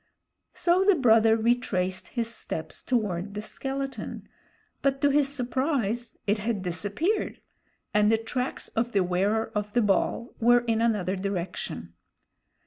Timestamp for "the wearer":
8.93-9.51